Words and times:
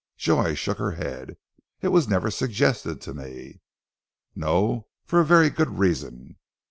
Joy 0.17 0.55
shook 0.55 0.79
her 0.79 0.93
head. 0.93 1.37
"It 1.81 1.89
was 1.89 2.07
never 2.07 2.31
suggested 2.31 3.01
to 3.01 3.13
me!" 3.13 3.61
"No 4.35 4.87
for 5.05 5.19
a 5.19 5.23
very 5.25 5.51
good 5.51 5.77
reason. 5.77 6.37